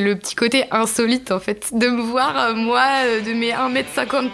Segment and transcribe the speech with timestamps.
[0.00, 1.68] c'est le petit côté insolite en fait.
[1.72, 4.30] De me voir, euh, moi, euh, de mes 1m53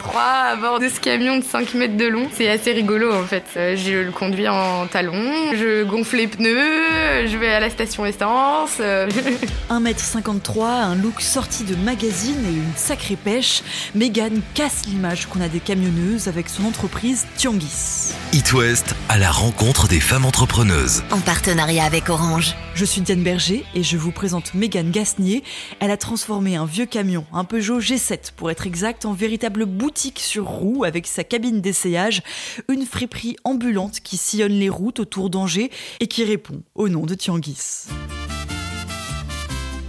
[0.52, 3.44] à bord de ce camion de 5 mètres de long, c'est assez rigolo en fait.
[3.56, 8.06] Euh, je le conduis en talons, je gonfle les pneus, je vais à la station
[8.06, 8.78] essence.
[9.70, 13.62] 1m53, un look sorti de magazine et une sacrée pêche,
[13.96, 18.12] Megan casse l'image qu'on a des camionneuses avec son entreprise Tianguis.
[18.32, 21.02] It West à la rencontre des femmes entrepreneuses.
[21.10, 22.54] En partenariat avec Orange.
[22.76, 25.42] Je suis Diane Berger et je vous présente Megan Gasnier.
[25.80, 30.20] Elle a transformé un vieux camion, un Peugeot G7 pour être exact, en véritable boutique
[30.20, 32.22] sur roues avec sa cabine d'essayage,
[32.68, 37.14] une friperie ambulante qui sillonne les routes autour d'Angers et qui répond au nom de
[37.14, 37.86] Tianguis.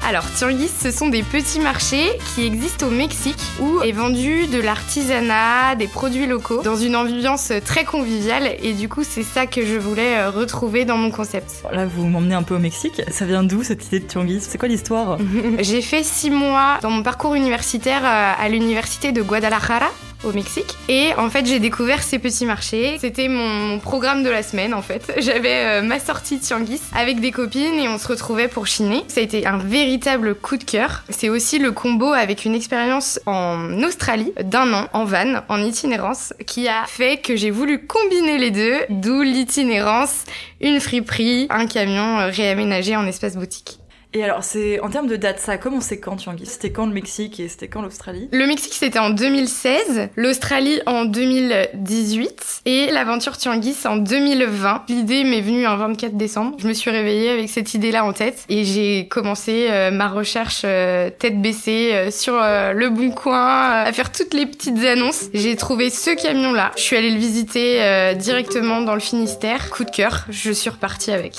[0.07, 4.57] Alors, Tianguis, ce sont des petits marchés qui existent au Mexique où est vendu de
[4.61, 8.55] l'artisanat, des produits locaux, dans une ambiance très conviviale.
[8.63, 11.61] Et du coup, c'est ça que je voulais euh, retrouver dans mon concept.
[11.73, 13.01] Là, vous m'emmenez un peu au Mexique.
[13.11, 14.39] Ça vient d'où cette idée de Tianguis?
[14.39, 15.17] C'est quoi l'histoire?
[15.59, 19.89] J'ai fait six mois dans mon parcours universitaire euh, à l'université de Guadalajara
[20.23, 20.75] au Mexique.
[20.89, 22.97] Et en fait, j'ai découvert ces petits marchés.
[22.99, 25.13] C'était mon programme de la semaine en fait.
[25.19, 29.03] J'avais euh, ma sortie Tianguis avec des copines et on se retrouvait pour chiner.
[29.07, 31.03] Ça a été un véritable coup de cœur.
[31.09, 36.33] C'est aussi le combo avec une expérience en Australie d'un an en van, en itinérance,
[36.45, 40.23] qui a fait que j'ai voulu combiner les deux, d'où l'itinérance,
[40.61, 43.79] une friperie, un camion euh, réaménagé en espace boutique.
[44.13, 46.93] Et alors, c'est en termes de date, ça a commencé quand, Tianguis C'était quand le
[46.93, 48.29] Mexique et c'était quand l'Australie?
[48.31, 54.85] Le Mexique, c'était en 2016, l'Australie en 2018 et l'aventure Tianguis en 2020.
[54.89, 56.55] L'idée m'est venue un 24 décembre.
[56.57, 60.61] Je me suis réveillée avec cette idée-là en tête et j'ai commencé euh, ma recherche
[60.63, 65.25] euh, tête baissée euh, sur le bon coin, à faire toutes les petites annonces.
[65.33, 66.71] J'ai trouvé ce camion-là.
[66.77, 69.69] Je suis allée le visiter directement dans le Finistère.
[69.69, 71.35] Coup de cœur, je suis repartie avec.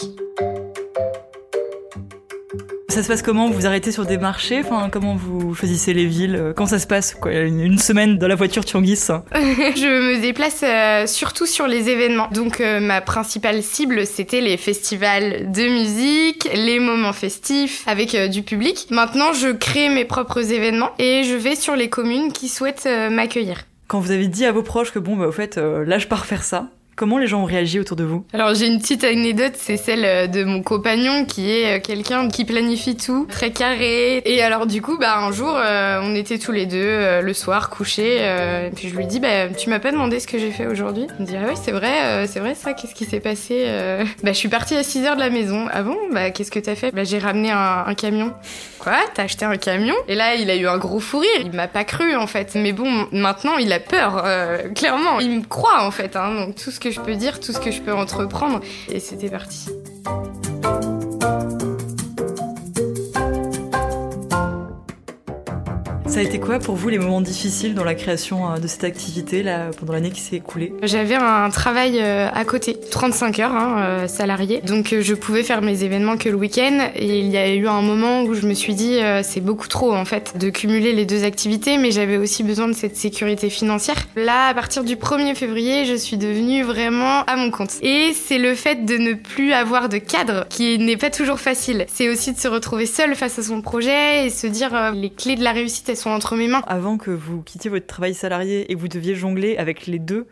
[2.91, 6.55] Ça se passe comment Vous arrêtez sur des marchés Enfin, comment vous choisissez les villes
[6.57, 11.07] Comment ça se passe quoi une, semaine dans la voiture Tianguis Je me déplace euh,
[11.07, 12.29] surtout sur les événements.
[12.33, 18.27] Donc euh, ma principale cible, c'était les festivals de musique, les moments festifs avec euh,
[18.27, 18.87] du public.
[18.91, 23.65] Maintenant, je crée mes propres événements et je vais sur les communes qui souhaitent m'accueillir.
[23.87, 26.25] Quand vous avez dit à vos proches que bon, bah au fait, là je pars
[26.25, 29.53] faire ça, Comment les gens ont réagi autour de vous Alors j'ai une petite anecdote,
[29.55, 34.21] c'est celle euh, de mon compagnon qui est euh, quelqu'un qui planifie tout, très carré.
[34.25, 37.71] Et alors du coup, bah un jour, euh, on était tous les deux le soir
[37.71, 38.19] couchés,
[38.75, 41.07] puis je lui dis, bah tu m'as pas demandé ce que j'ai fait aujourd'hui?
[41.21, 43.67] Il me dit, ah oui c'est vrai, c'est vrai ça, qu'est-ce qui s'est passé
[44.25, 45.67] Bah je suis partie à 6 heures de la maison.
[45.73, 45.97] Ah bon?
[46.11, 46.93] Bah qu'est-ce que t'as fait?
[46.93, 48.33] Bah j'ai ramené un, camion.
[48.81, 48.97] Quoi?
[49.15, 49.95] T'as acheté un camion?
[50.09, 52.57] Et là il a eu un gros fou rire, il m'a pas cru en fait.
[52.57, 54.25] Mais bon, maintenant il a peur,
[54.75, 55.21] clairement.
[55.21, 57.71] Il me croit en fait, hein, tout ce que je peux dire, tout ce que
[57.71, 58.61] je peux entreprendre.
[58.89, 59.71] Et c'était parti.
[66.09, 68.83] Ça a été quoi pour vous les moments difficiles dans la création euh, de cette
[68.83, 70.73] activité là, pendant l'année qui s'est écoulée?
[70.83, 75.61] J'avais un travail euh, à côté, 35 heures hein, euh, salarié, donc je pouvais faire
[75.61, 76.89] mes événements que le week-end.
[76.97, 79.93] Et il y a eu un moment où je me suis dit c'est beaucoup trop
[79.95, 83.97] en fait de cumuler les deux activités, mais j'avais aussi besoin de cette sécurité financière.
[84.17, 87.73] Là, à partir du 1er février, je suis devenue vraiment à mon compte.
[87.83, 91.85] Et c'est le fait de ne plus avoir de cadre qui n'est pas toujours facile.
[91.93, 95.37] C'est aussi de se retrouver seul face à son projet et se dire les clés
[95.37, 96.29] de la réussite sont entre.
[96.67, 100.27] Avant que vous quittiez votre travail salarié et que vous deviez jongler avec les deux,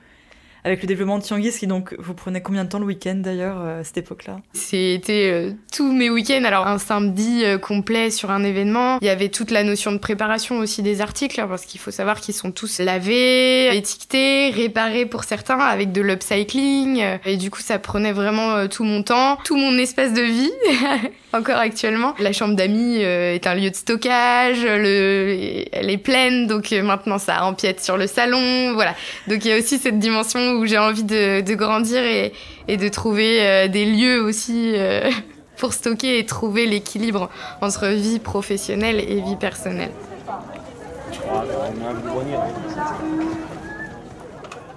[0.66, 3.58] avec le développement de Tianguis, qui donc vous prenez combien de temps le week-end d'ailleurs
[3.60, 4.40] euh, à cette époque-là?
[4.52, 6.42] C'était euh, tous mes week-ends.
[6.42, 8.98] Alors un samedi euh, complet sur un événement.
[9.00, 11.92] Il y avait toute la notion de préparation aussi des articles, hein, parce qu'il faut
[11.92, 17.00] savoir qu'ils sont tous lavés, étiquetés, réparés pour certains, avec de l'upcycling.
[17.24, 20.52] et du coup, ça prenait vraiment tout mon temps, tout mon espace de vie.
[21.32, 22.14] encore actuellement.
[22.18, 25.64] La chambre d'amis est un lieu de stockage, le...
[25.70, 28.94] elle est pleine, donc maintenant ça empiète sur le salon, voilà.
[29.28, 32.32] Donc il y a aussi cette dimension où j'ai envie de, grandir et,
[32.68, 35.10] et de trouver euh, des lieux aussi euh,
[35.56, 37.30] pour stocker et trouver l'équilibre
[37.60, 39.90] entre vie professionnelle et vie personnelle.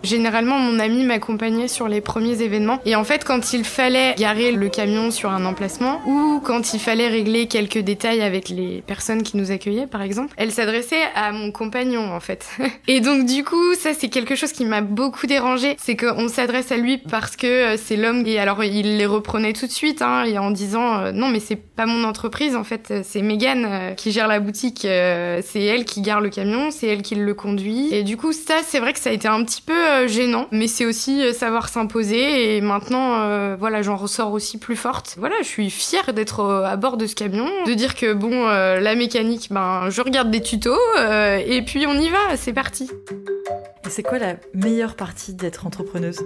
[0.03, 2.79] Généralement, mon ami m'accompagnait sur les premiers événements.
[2.85, 6.79] Et en fait, quand il fallait garer le camion sur un emplacement ou quand il
[6.79, 11.31] fallait régler quelques détails avec les personnes qui nous accueillaient, par exemple, elle s'adressait à
[11.31, 12.47] mon compagnon, en fait.
[12.87, 15.75] Et donc, du coup, ça, c'est quelque chose qui m'a beaucoup dérangé.
[15.79, 18.23] C'est qu'on s'adresse à lui parce que euh, c'est l'homme.
[18.25, 21.39] Et alors, il les reprenait tout de suite, hein, et en disant, euh, non, mais
[21.39, 22.93] c'est pas mon entreprise, en fait.
[23.03, 24.81] C'est Megan euh, qui gère la boutique.
[24.81, 27.93] c'est elle qui gare le camion, c'est elle qui le conduit.
[27.93, 30.47] Et du coup, ça, c'est vrai que ça a été un petit peu euh, gênant,
[30.51, 35.15] mais c'est aussi euh, savoir s'imposer et maintenant, euh, voilà, j'en ressors aussi plus forte.
[35.17, 38.95] Voilà, je suis fière d'être à bord de ce camion, de dire que bon, la
[38.95, 42.89] mécanique, ben, je regarde des tutos et puis on y va, c'est parti.
[43.85, 46.19] Et c'est quoi la meilleure partie d'être entrepreneuse?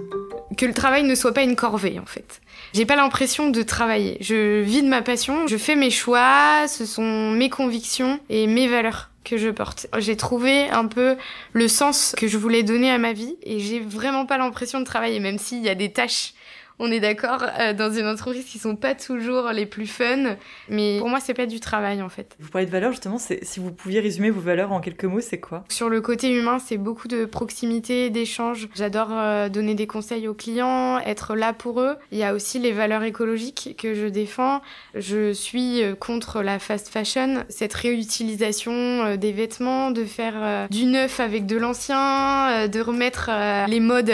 [0.56, 2.40] Que le travail ne soit pas une corvée en fait.
[2.74, 4.18] J'ai pas l'impression de travailler.
[4.20, 8.68] Je vis de ma passion, je fais mes choix, ce sont mes convictions et mes
[8.68, 9.86] valeurs que je porte.
[9.98, 11.16] J'ai trouvé un peu
[11.52, 14.84] le sens que je voulais donner à ma vie et j'ai vraiment pas l'impression de
[14.84, 16.34] travailler, même s'il y a des tâches,
[16.78, 20.36] on est d'accord, euh, dans une entreprise qui sont pas toujours les plus fun,
[20.68, 22.36] mais pour moi c'est pas du travail en fait.
[22.40, 25.38] Vous parlez de valeurs, justement, si vous pouviez résumer vos valeurs en quelques mots, c'est
[25.38, 25.64] quoi?
[25.68, 28.68] Sur le côté humain, c'est beaucoup de proximité, d'échange.
[28.74, 31.96] J'adore euh, donner des conseils aux clients, être là pour eux.
[32.10, 34.60] Il y a aussi les valeurs écologiques que je défends.
[34.94, 41.20] Je suis euh, contre la fast fashion, cette réutilisation des vêtements, de faire du neuf
[41.20, 43.30] avec de l'ancien, de remettre
[43.68, 44.12] les modes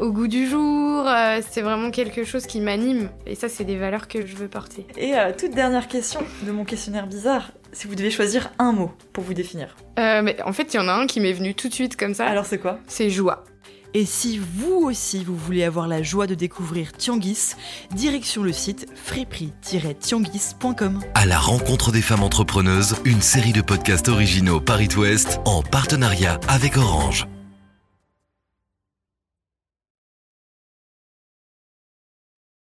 [0.00, 1.08] au goût du jour.
[1.48, 3.10] C'est vraiment quelque chose qui m'anime.
[3.26, 4.86] Et ça, c'est des valeurs que je veux porter.
[4.96, 8.92] Et euh, toute dernière question de mon questionnaire bizarre, si vous devez choisir un mot
[9.12, 9.76] pour vous définir.
[9.98, 11.96] Euh, mais en fait, il y en a un qui m'est venu tout de suite
[11.96, 12.26] comme ça.
[12.26, 12.78] Alors c'est quoi?
[12.86, 13.44] C'est joie.
[13.94, 17.54] Et si vous aussi vous voulez avoir la joie de découvrir Tianguis,
[17.94, 21.00] direction le site friperie-tianguis.com.
[21.14, 26.38] À la rencontre des femmes entrepreneuses, une série de podcasts originaux Paris West en partenariat
[26.48, 27.26] avec Orange.